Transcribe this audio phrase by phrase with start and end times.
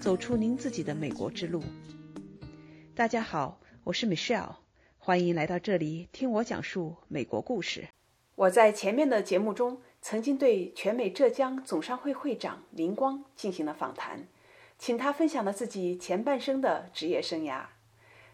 [0.00, 1.62] 走出您自己的美国之路。
[2.94, 4.56] 大家好，我是 Michelle，
[4.96, 7.88] 欢迎来到这里听我讲述美国故事。
[8.34, 14.28] 我在前面的节目中曾经对全美浙江总商会会长林光进行了访谈，
[14.78, 17.66] 请他分享了自己前半生的职业生涯。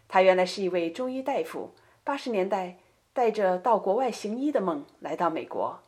[0.07, 2.77] 他原来是一位中医大夫，八十年代
[3.13, 5.79] 带着到国外行医的梦来到美国。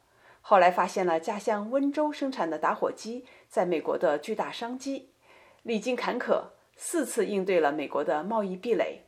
[0.41, 5.10] 后来发现了家乡温州生产的打火机在美国的巨大商机，
[5.64, 6.44] 历经坎坷，
[6.76, 9.04] 四次应对了美国的贸易壁垒，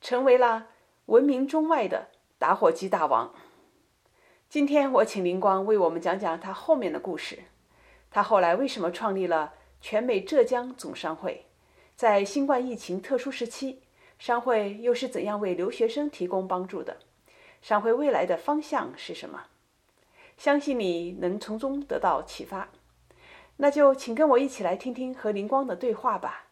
[0.00, 0.68] 成为了
[1.06, 3.34] 闻名中外的打火机大王。
[4.48, 7.44] 今天我请林光为我们讲讲他后面的故事。
[8.10, 11.46] 他后来为什么创立了全美浙江总商会？
[11.96, 13.82] 在新冠疫情特殊时期，
[14.18, 16.98] 商会又是怎样为留学生提供帮助的？
[17.62, 19.44] 商会未来的方向是什么？
[20.36, 22.68] 相信你能从中得到启发，
[23.56, 26.48] 那就请跟我一起来听听和林光的对话吧。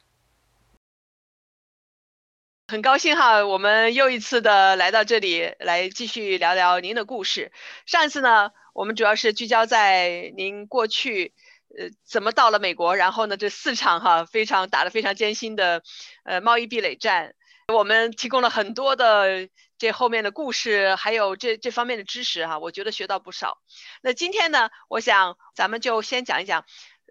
[2.68, 7.50] 很高兴哈，我们又一次的来到这里，来继续聊聊您的故事。
[7.84, 11.34] 上一次呢，我们主要是聚焦在您过去，
[11.76, 15.82] 呃，怎么到了美国，然后呢，这四场哈非常打得非常艰辛的，
[16.22, 17.34] 呃，贸易壁垒战。
[17.74, 19.48] 我们提供了很多的
[19.80, 23.56] 这后面的故事，还有这这方面的知识哈，我觉得学到不少。
[24.02, 26.66] 那今天呢，我想咱们就先讲一讲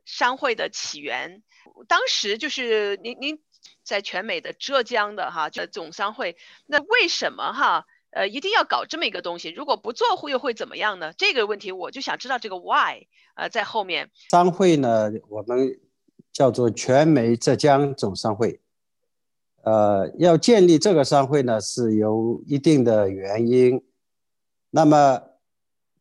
[0.06, 1.42] 商会的起源。
[1.88, 3.40] 当时就是您您
[3.84, 6.38] 在全美的浙江的哈，就总商会。
[6.68, 9.50] 那为什么哈呃一定要搞这么一个东西？
[9.50, 11.12] 如果不做会又会怎么样呢？
[11.18, 14.12] 这个问题我就想知道这个 why 呃在后面。
[14.30, 15.80] 商会呢，我们
[16.32, 18.62] 叫做全美浙江总商会。
[19.64, 23.84] 呃，要建立这个商会呢，是有一定的原因。
[24.70, 25.22] 那么，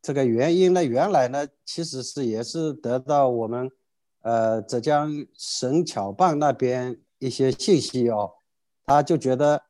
[0.00, 3.68] 这个原因呢，原来呢，其实是也是得到我们，
[4.22, 8.34] 呃，浙江省侨办那边一些信息哦，
[8.86, 9.62] 他就觉得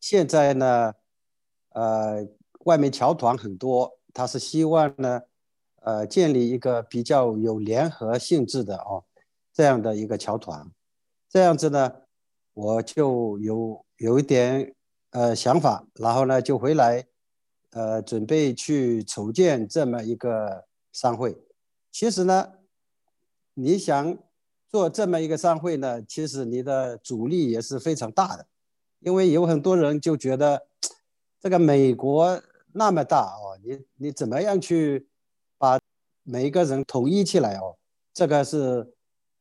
[0.00, 0.94] 现在呢，
[1.74, 2.26] 呃，
[2.64, 5.20] 外面侨团很多，他是希望呢，
[5.82, 9.04] 呃，建立一个比较有联合性质的哦，
[9.52, 10.70] 这样的一个侨团，
[11.28, 11.92] 这样子呢。
[12.56, 14.74] 我就有有一点
[15.10, 17.06] 呃想法，然后呢就回来，
[17.72, 21.36] 呃准备去筹建这么一个商会。
[21.92, 22.52] 其实呢，
[23.52, 24.16] 你想
[24.70, 28.46] 做这么一个商会呢，其实你的阻力也是非常大的，
[29.00, 30.66] 因为有很多人就觉得
[31.38, 32.42] 这个美国
[32.72, 35.06] 那么大哦，你你怎么样去
[35.58, 35.78] 把
[36.22, 37.76] 每一个人统一起来哦？
[38.14, 38.94] 这个是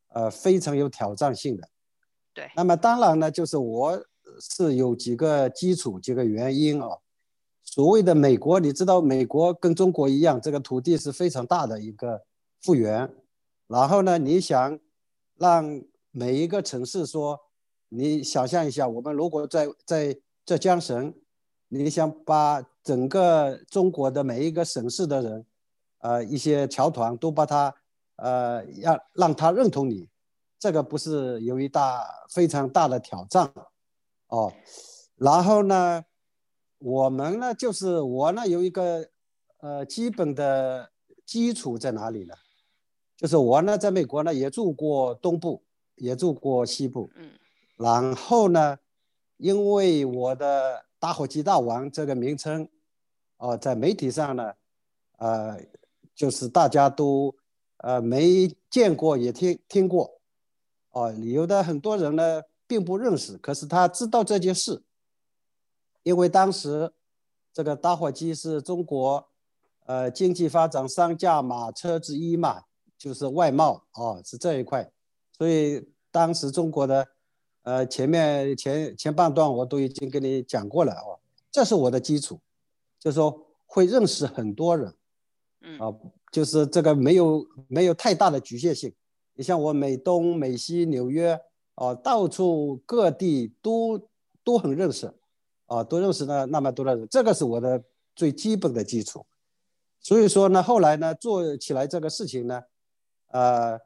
[0.10, 1.70] 呃非常有挑战性的。
[2.36, 3.98] 对，那么当然呢，就是我
[4.42, 6.90] 是有几个基础、几个原因啊。
[7.64, 12.22] 所谓的美国，你知道，美国跟中国一样，这个土地是非常大的一个
[12.62, 13.10] 复原。
[13.68, 14.78] 然后呢，你想
[15.38, 15.82] 让
[16.12, 17.40] 每一个城市说，
[17.90, 20.16] 你想象一下，我们如果在在
[20.46, 21.14] 浙江省，
[21.70, 25.46] 你想把整个中国的每一个省市的人，
[26.00, 27.74] 呃，一些侨团都把他，
[28.18, 30.08] 呃，让让他认同你。
[30.58, 33.52] 这个不是有一大非常大的挑战，
[34.28, 34.52] 哦，
[35.16, 36.04] 然后呢，
[36.80, 39.08] 我们呢就是我呢有一个
[39.60, 40.90] 呃基本的
[41.26, 42.34] 基础在哪里呢？
[43.16, 45.62] 就是我呢在美国呢也住过东部，
[45.96, 47.32] 也住过西部，嗯，
[47.78, 48.80] 然后呢，
[49.38, 52.68] 因为我的打火机大王这个名称，
[53.38, 54.54] 哦，在媒体上呢，
[55.18, 55.60] 呃，
[56.16, 57.36] 就是大家都
[57.78, 60.15] 呃没见过也听听过。
[60.96, 64.82] 哦，有的很多人呢并不认识，可是他知道这件事，
[66.04, 66.94] 因为当时
[67.52, 69.28] 这个打火机是中国
[69.88, 72.64] 呃经济发展三驾马车之一嘛，
[72.98, 74.90] 就是外贸哦，是这一块，
[75.38, 77.06] 所以当时中国的
[77.64, 81.20] 呃前面前前半段我都已经跟你讲过了哦，
[81.52, 82.40] 这是我的基础，
[82.98, 84.96] 就是说会认识很多人，
[85.60, 85.78] 嗯。
[85.78, 85.94] 啊，
[86.32, 88.94] 就是这个没有没有太大的局限性。
[89.38, 91.38] 你像我美东美西纽约
[91.76, 94.10] 哦，到处各地都
[94.46, 95.14] 都很认识，
[95.66, 97.84] 啊，都认识呢那么多的人，这个是我的
[98.16, 99.26] 最基本的基础。
[100.00, 102.64] 所以说呢，后来呢做起来这个事情呢，
[103.28, 103.78] 呃，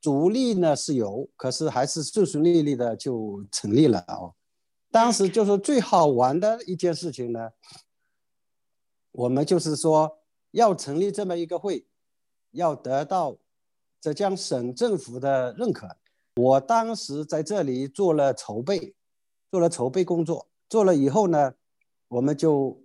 [0.00, 4.34] 阻力呢是有，可是还是顺顺利利的就成立了哦。
[4.90, 7.50] 当时就是最好玩的一件事情呢，
[9.12, 10.18] 我们就是说
[10.50, 11.86] 要成立这么一个会，
[12.50, 13.36] 要得到。
[14.04, 15.88] 浙江省政府的认可，
[16.36, 18.94] 我当时在这里做了筹备，
[19.50, 21.54] 做了筹备工作，做了以后呢，
[22.08, 22.78] 我们就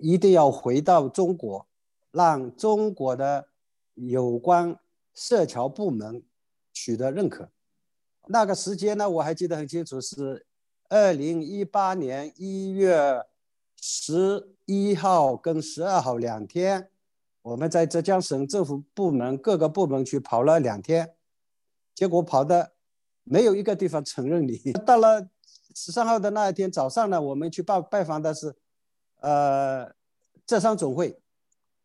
[0.00, 1.64] 一定要回到中国，
[2.10, 3.46] 让中国的
[3.94, 4.76] 有关
[5.14, 6.20] 社侨部门
[6.72, 7.48] 取得认可，
[8.26, 10.44] 那个时间呢，我还记得很清楚，是
[10.88, 13.24] 二零一八年一月
[13.80, 16.90] 十一号跟十二号两天，
[17.44, 21.14] 我们在浙江省政府部门各个部门去跑了两天，
[21.94, 22.72] 结果跑的
[23.22, 24.72] 没有一个地方承认你。
[24.86, 25.28] 到了
[25.74, 28.56] 十三号的那一天早上呢，我们去拜拜访的是，
[29.20, 29.92] 呃，
[30.46, 31.20] 浙商总会，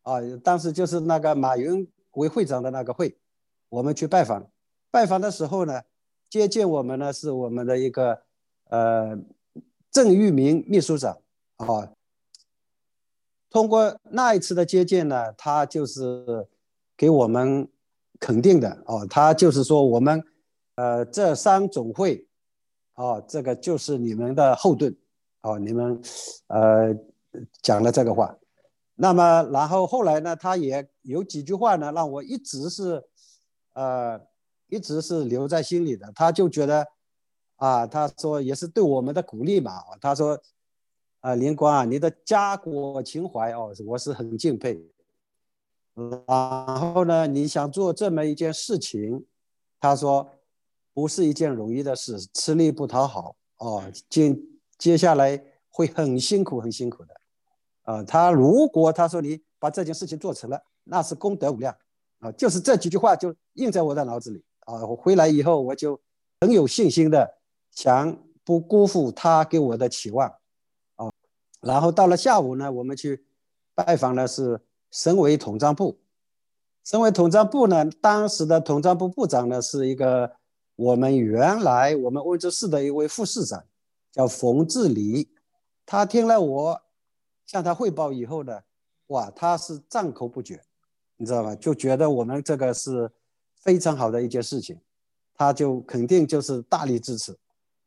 [0.03, 3.17] 啊，当时就是那个马云为会长的那个会，
[3.67, 4.49] 我们去拜访。
[4.89, 5.81] 拜访的时候呢。
[6.29, 8.21] 接见我们呢，是我们的一个
[8.65, 9.17] 呃
[9.89, 11.17] 郑玉明秘书长
[11.55, 11.91] 啊。
[13.49, 16.47] 通过那一次的接见呢，他就是
[16.95, 17.67] 给我们
[18.19, 20.23] 肯定的哦，他就是说我们
[20.75, 22.27] 呃浙商总会
[22.95, 24.95] 哦，这个就是你们的后盾
[25.41, 26.01] 哦，你们
[26.47, 26.95] 呃
[27.61, 28.37] 讲了这个话。
[28.95, 33.03] 那么然后后来呢，他也有几句话呢，让我一直是
[33.73, 34.21] 呃。
[34.71, 36.85] 一直是留在心里的，他就觉得，
[37.55, 39.81] 啊，他说也是对我们的鼓励嘛。
[39.99, 40.39] 他说，
[41.21, 44.81] 啊，林光啊，你的家国情怀哦，我是很敬佩。
[45.93, 49.25] 然后呢，你想做这么一件事情，
[49.81, 50.29] 他说，
[50.93, 54.33] 不是一件容易的事，吃力不讨好哦，接
[54.77, 57.13] 接下来会很辛苦很辛苦的。
[57.83, 61.75] 啊，他如果他说你把这件事情做成了，那是功德无量
[62.19, 64.41] 啊，就是这几句话就印在我的脑子里。
[64.61, 65.99] 啊，我回来以后我就
[66.39, 67.39] 很有信心的
[67.71, 70.33] 想不辜负他给我的期望，
[71.61, 73.25] 然后到了下午呢，我们去
[73.75, 74.61] 拜访的是
[74.91, 75.99] 省委统战部，
[76.83, 80.31] 省委统战部呢，当时的统战部部长呢是一个
[80.75, 83.63] 我们原来我们温州市的一位副市长，
[84.11, 85.29] 叫冯志礼，
[85.85, 86.81] 他听了我
[87.45, 88.59] 向他汇报以后呢，
[89.07, 90.61] 哇，他是赞口不绝，
[91.17, 91.55] 你知道吗？
[91.55, 93.11] 就觉得我们这个是。
[93.61, 94.79] 非常好的一件事情，
[95.35, 97.37] 他就肯定就是大力支持，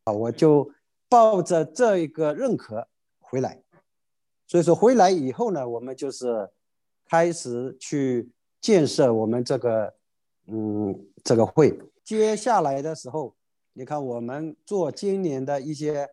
[0.04, 0.70] 啊，我就
[1.08, 2.86] 抱着这一个认可
[3.32, 3.62] 回来，
[4.46, 6.50] 所以说回来以后呢，我们就是
[7.06, 8.31] 开始去
[8.61, 9.94] 建设我们这个，
[10.49, 11.81] 嗯，这个会。
[12.05, 13.34] 接下来的时候，
[13.73, 16.11] 你看我们做今年的一些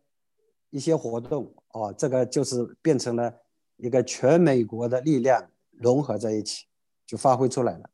[0.70, 3.34] 一些活动，哦，这个就是变成了
[3.76, 6.68] 一个全美国的力量融合在一起，
[7.06, 7.90] 就发挥出来了。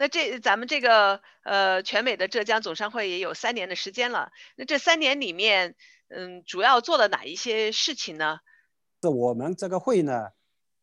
[0.00, 4.30] 那这咱们这个呃全美的浙江总商会也有三年的时间了。
[4.54, 5.74] 那这三年里面，
[6.06, 8.38] 嗯，主要做了哪一些事情呢？
[9.02, 10.28] 是我们这个会呢，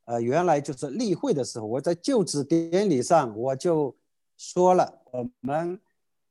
[0.04, 3.96] 呃，原来就是例会的时候，我在就职典礼上我就
[4.36, 5.80] 说了，我们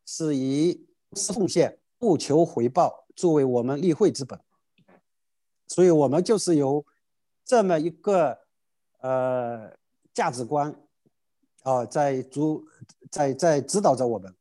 [0.05, 4.39] 是以奉献不求回报作为我们例会之本，
[5.69, 6.85] 所以我们就是有
[7.47, 8.41] 这么一个
[8.99, 9.75] 呃
[10.13, 10.79] 价值观。
[11.65, 12.65] 啊，在主
[13.11, 14.33] 在在指导着我们，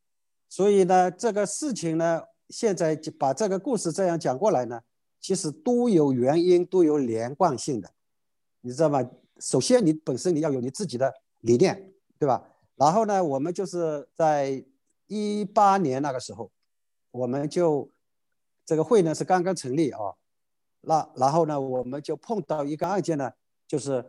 [0.50, 4.82] 所以呢，这个事情呢，现在就把这个故事这样讲过来呢，
[5.22, 7.90] 其实都有原因，都有连贯性的，
[8.60, 9.10] 你知道吗？
[9.40, 12.44] 首先，你本身你要有你自己的理念，对吧？
[12.76, 14.62] 然后呢，我们就是在
[15.08, 16.52] 一八年那个时候，
[17.12, 17.90] 我们就
[18.66, 20.14] 这个会呢是刚刚成立啊，
[20.82, 23.32] 那然后呢，我们就碰到一个案件呢，
[23.66, 24.04] 就是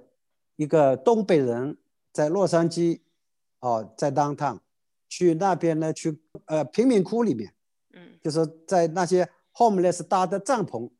[0.56, 1.78] 一个东北人
[2.12, 3.02] 在洛杉矶。
[3.64, 4.58] 哦，在 downtown，
[5.08, 7.50] 去那边呢，去呃贫民窟里面，
[7.94, 10.90] 嗯，就是在那些 homeless 搭的帐篷，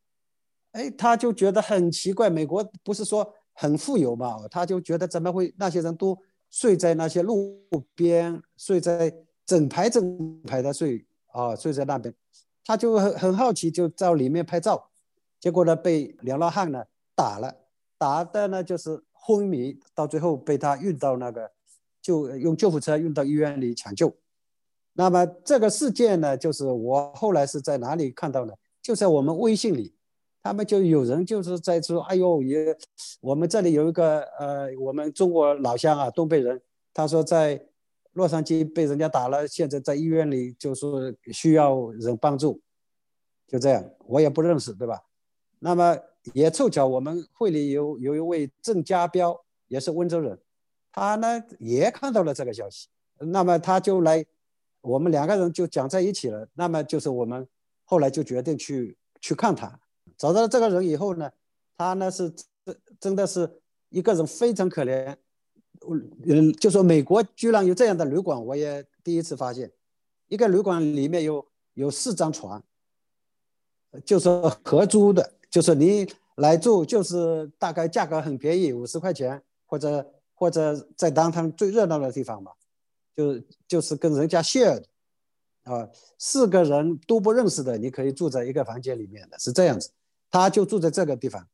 [0.73, 6.19] 哎，他就觉得很奇怪，美国不是说很富有嘛，他就觉得怎么会那些人都
[6.49, 7.63] 睡在那些路
[7.95, 12.15] 边，睡在整排整排的睡啊，睡在那边，
[12.65, 14.89] 他就很很好奇，就到里面拍照，
[15.39, 16.83] 结果呢被流浪汉呢
[17.15, 17.55] 打了，
[17.99, 21.53] 打的呢就是昏迷，到最后被他运到那个。
[22.05, 24.15] 就用救护车运到医院里抢救。
[24.93, 28.57] 那么这个事件呢，就是我后来是在哪里看到的？
[28.83, 29.95] 就在我们微信里，
[30.43, 32.77] 他们就有人就是在说：“哎呦，也
[33.23, 36.61] 我们这里有一个呃，我们中国老乡啊，东北人，
[36.93, 37.67] 他说在
[38.13, 42.61] 洛杉矶被人家打了，现在在医院里就是需要人帮助。”
[43.49, 45.03] 就这样，我也不认识，对吧？
[45.59, 45.99] 那么
[46.35, 50.39] 也凑巧，我们会里有有一位郑家彪，也是温州人。
[50.97, 52.87] 他呢也看到了这个消息，
[53.19, 54.25] 那么他就来，
[54.81, 56.49] 我们两个人就讲在一起了。
[56.55, 57.45] 那么就是我们
[57.85, 59.81] 后来就决定去去看他，
[60.17, 61.29] 找到了这个人以后呢，
[61.77, 62.31] 他呢是
[62.65, 65.17] 真真的是一个人非常可怜，
[66.27, 69.73] 嗯，就说美国居然有这样的旅馆，我也第一次发现，
[70.29, 72.63] 一个旅馆里面有有四张床，
[74.05, 74.29] 就是
[74.63, 80.09] 合租的，就是你来住就是大概价格很便宜，五十块钱或者。
[80.45, 82.53] 或者在当他们最热闹的地方嘛，
[83.17, 84.85] 就就是跟人家 share 的，
[85.63, 89.91] 啊，四个人都不认识的，你可以住在一个房间里面的，是这样子。
[90.31, 91.49] 他就住在这个地方，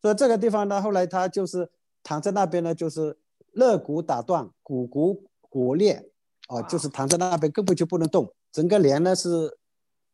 [0.00, 1.70] 所以这个地方呢，后来他就是
[2.02, 3.16] 躺在那边呢，就是
[3.52, 6.10] 肋骨打断，股骨骨裂，
[6.48, 9.56] 啊，就是躺在那边根本就不能动，整个脸呢是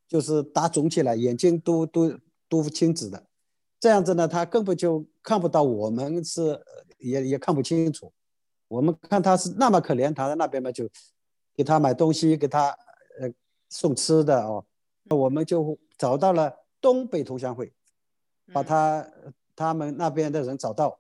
[0.06, 2.12] 就是打肿起来，眼睛都都
[2.46, 3.24] 都青紫的，
[3.80, 6.60] 这样子呢，他根本就看不到我们是
[6.98, 8.12] 也也看不清楚，
[8.68, 10.88] 我们看他是那么可怜，躺在那边嘛，就
[11.56, 12.68] 给他买东西，给他
[13.20, 13.28] 呃
[13.68, 14.64] 送吃的哦，
[15.10, 17.72] 我们就找到了东北同乡会。
[18.50, 19.06] 把他
[19.54, 20.98] 他们那边的人找到，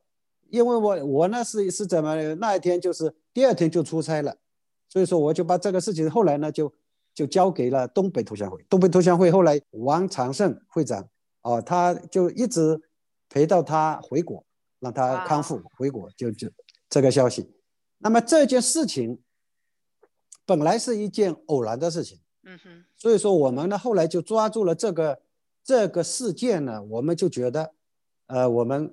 [0.50, 4.36] 因为我我呢是是怎么那一天就是第二天就出差了，
[4.86, 6.70] 所以说我就把这个事情后来呢就
[7.14, 8.62] 就交给了东北同乡会。
[8.68, 11.08] 东北同乡会后来王长胜会长
[11.40, 12.78] 哦，他就一直
[13.30, 14.44] 陪到他回国，
[14.80, 16.50] 让他康复回国，就就
[16.90, 17.50] 这个消息。
[17.98, 19.20] 那么这件事情
[20.46, 25.20] 本来是一件偶然的事情，嗯哼，所以说我们呢后来就抓住了这个。
[25.64, 27.74] 这个事件呢，我们就觉得，
[28.28, 28.90] 呃，我们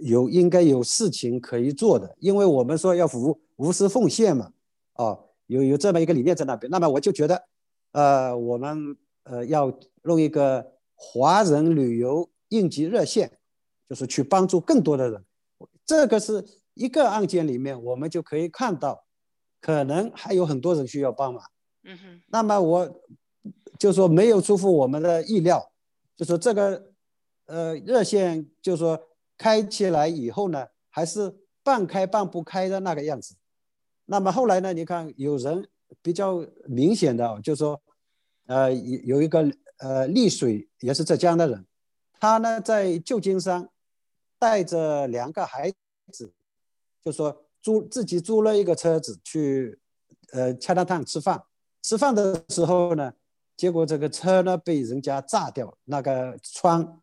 [0.00, 4.52] 有应该有事情可以做的，因为我们说要无无私奉献嘛，
[4.96, 6.70] 哦，有有这么一个理念在那边。
[6.70, 7.42] 那么我就觉得，
[7.92, 9.72] 呃，我们呃要
[10.02, 13.38] 弄一个华人旅游应急热线，
[13.88, 15.24] 就是去帮助更多的人。
[15.86, 19.04] 这个是一个案件里面，我们就可以看到，
[19.60, 21.42] 可能还有很多人需要帮忙。
[21.84, 22.20] 嗯哼。
[22.28, 23.02] 那么我
[23.78, 25.72] 就说没有出乎我们的意料。
[26.16, 26.92] 就说这个，
[27.46, 29.00] 呃，热线就说
[29.36, 33.34] 开起来以后呢，还是半开半不开的那个样子。
[34.04, 35.68] 那么后来呢，你看有人
[36.02, 37.82] 比较明显的，就说，
[38.46, 41.66] 呃，有有一个呃丽水也是浙江的人，
[42.20, 43.68] 他呢在旧金山
[44.38, 45.72] 带着两个孩
[46.12, 46.32] 子，
[47.04, 49.78] 就说租自己租了一个车子去，
[50.32, 51.44] 呃，恰达烫吃饭。
[51.82, 53.12] 吃饭的时候呢。
[53.56, 57.00] 结果这个车呢被人家炸掉，那个窗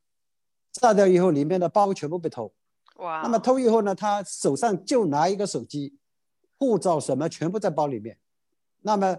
[0.70, 2.51] 炸掉以后，里面的包全部被偷。
[2.98, 3.22] 哇！
[3.24, 5.98] 那么偷以后呢，他手上就拿一个手机，
[6.60, 8.17] 护照什么全部在包里面。
[8.81, 9.17] 那么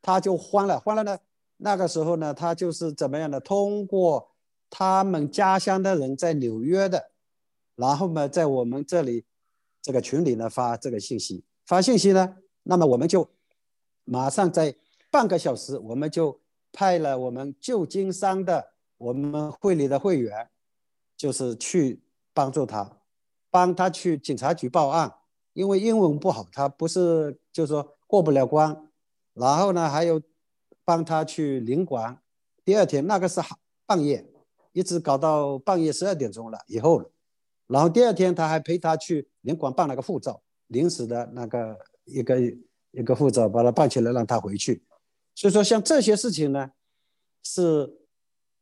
[0.00, 1.18] 他就慌了，慌了呢。
[1.58, 3.38] 那个时候呢，他就是怎么样的？
[3.40, 4.30] 通过
[4.70, 7.10] 他们家乡的人在纽约的，
[7.76, 9.26] 然后呢，在我们这里
[9.84, 13.28] 这个群里呢发这个信息，发信息呢，那么我们就
[14.04, 14.74] 马上在
[15.10, 16.40] 半个小时，我们就。
[16.76, 20.48] 派了我们旧金山的我们会里的会员，
[21.16, 22.98] 就是去帮助他，
[23.48, 25.14] 帮他去警察局报案，
[25.52, 28.90] 因为英文不好，他不是就是说过不了关。
[29.34, 30.20] 然后呢，还有
[30.84, 32.18] 帮他去领馆。
[32.64, 33.40] 第二天那个是
[33.86, 34.26] 半夜，
[34.72, 37.08] 一直搞到半夜十二点钟了以后了。
[37.66, 42.40] 然后第二天他还陪他去领馆办了个护照，临时的那个一个
[42.90, 44.82] 一个护照，把他办起来，让他回去。
[45.34, 46.70] 所以说，像这些事情呢，
[47.42, 47.92] 是，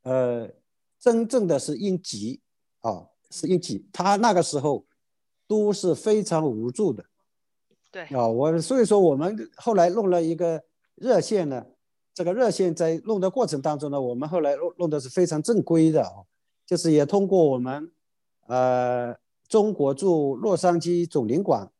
[0.02, 0.48] 呃，
[0.98, 2.40] 真正的是应急
[2.80, 3.86] 啊，是应急。
[3.92, 4.86] 他那个时候
[5.46, 7.04] 都是非常无助的，
[7.90, 10.62] 对啊，我所以说我们后来弄了一个
[10.94, 11.66] 热线呢，
[12.14, 16.24] 这个热线在弄的过程当中呢，我们后来弄弄的是非常正规的啊，
[16.64, 17.92] 就是也通过我们，
[18.52, 19.16] 呃，
[19.48, 21.70] 中国驻洛杉矶总领馆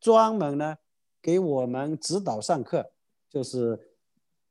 [0.00, 0.76] 专门呢
[1.20, 2.90] 给我们指导上课，
[3.28, 3.90] 就是。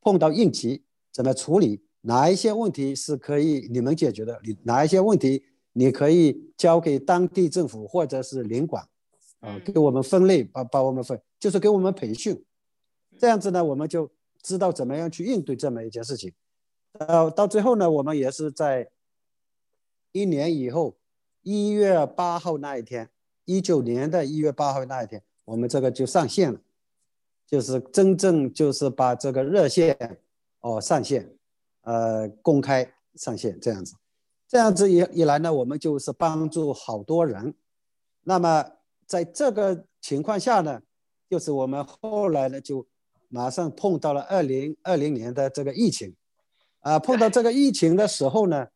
[0.06, 1.82] 碰到应急怎么处理？
[2.02, 4.38] 哪一些问题是可以你们解决的？
[4.44, 8.86] 你哪一些问题你可以交给当地政府或者是领馆，
[9.40, 12.44] 啊，给我们分类，把把我们分，就是给我们培训，
[13.18, 14.10] 这样子呢，我们就
[14.42, 16.30] 知道怎么样去应对这么一件事情。
[16.98, 18.90] 呃，到最后呢，我们也是在
[20.12, 20.98] 一年以后，
[21.44, 23.08] 一月八号那一天，
[23.44, 26.58] 一九年的一月八号那一天，我们这个就上线了。
[27.46, 30.18] 就是真正就是把这个热线
[30.60, 31.30] 哦上线，
[31.82, 33.94] 呃公开上线这样子，
[34.48, 37.54] 这样子一一来呢，我们就是帮助好多人。
[38.22, 38.64] 那么
[39.06, 40.80] 在这个情况下呢，
[41.28, 42.86] 就是我们后来呢就
[43.28, 46.16] 马上碰到了二零二零年的这个疫情，
[46.80, 48.66] 啊碰到这个疫情的时候呢，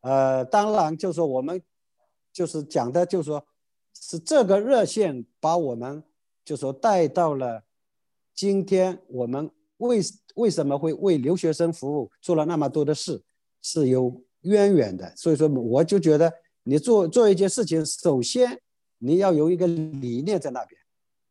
[0.00, 1.62] 呃当然就说我们
[2.36, 3.42] 就是讲的就是说
[3.94, 6.02] 是这个热线把我们
[6.44, 7.64] 就说带到了。
[8.34, 10.02] 今天我们为
[10.34, 13.22] 为什么会为留学生服务做了那么多的事，
[13.62, 15.10] 是有渊源的。
[15.16, 16.30] 所以说，我就觉得
[16.64, 18.60] 你做做一件事情，首先
[18.98, 20.78] 你要有一个理念在那边。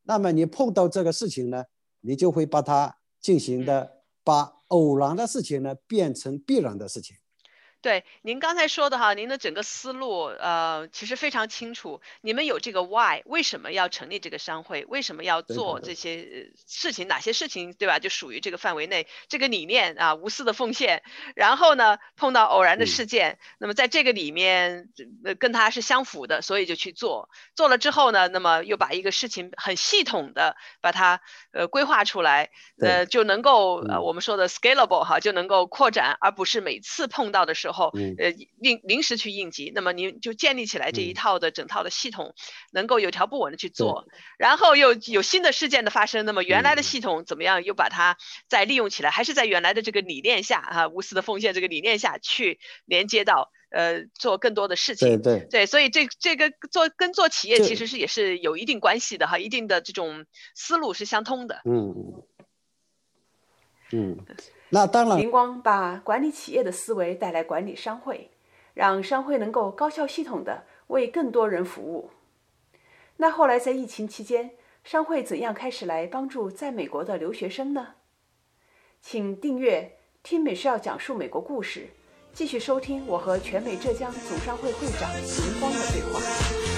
[0.02, 1.64] 那么你碰到这个事情呢，
[2.02, 7.16] 你就会把它进行的把偶然的事情呢变成必然的事情。
[7.86, 12.02] 对，您刚才说的哈，您的整个思路，呃，其实非常清楚。
[12.22, 14.86] 你们有这个 why，为什么要成立这个商会？
[14.86, 17.08] 为什么要做这些事情？
[17.08, 18.00] 哪些事情，对吧？
[18.00, 21.04] 就属于这个范围内，这个理念啊，无私的奉献。
[21.36, 24.90] 然后呢，碰到偶然的事件，那么在这个里面，
[25.24, 27.30] 呃，跟它是相符的，所以就去做。
[27.54, 32.50] 做了之后呢，那么又把一个事情很系统的把它呃规划出来，
[32.82, 37.75] 呃，就能够呃我们说的 scalable 哈，就能够扩展，而不是每次碰到的时候。
[37.76, 42.34] 后，呃，临临时去应急，那么您就建立起来这一套的整套的系统，
[42.72, 44.08] 能够有条不紊的去做，
[44.40, 48.18] 然后又有新的事件的发生，那么原来的系统怎么样，又把它
[48.48, 55.08] 再利用起来，还是在原来的这个理念下啊，无私的奉献这个理念下去连接到，呃，做更多的事情。
[55.08, 55.48] 对对。
[55.52, 61.62] 对，所以这这个做跟做企业其实是也是有一定关系的哈，一定的这种思路是相通的。
[61.66, 62.24] 嗯嗯。
[63.92, 64.26] 嗯。
[64.70, 68.32] 那当然，林光把管理企业的思维带来管理商会，
[68.74, 72.10] 让商会能够高效系统的为更多人服务。
[73.18, 74.52] 那后来在疫情期间，
[74.84, 77.96] 商会怎样开始来帮助在美国的留学生呢？
[79.02, 81.88] 请订阅听美需要讲述美国故事，
[82.34, 86.75] 继续收听我和全美浙江总商会会长林光的对话。